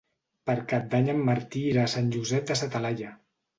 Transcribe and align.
Per 0.49 0.55
Cap 0.71 0.87
d'Any 0.93 1.11
en 1.13 1.21
Martí 1.27 1.63
irà 1.75 1.85
a 1.85 1.93
Sant 1.99 2.11
Josep 2.19 2.51
de 2.53 2.61
sa 2.65 2.73
Talaia. 2.79 3.15